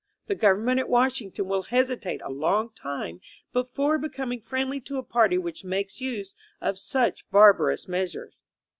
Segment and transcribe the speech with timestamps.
[0.25, 3.21] The government at Washington will hesitate a long time
[3.53, 8.39] before becoming friendly to a party which makes use of such barbarous measures."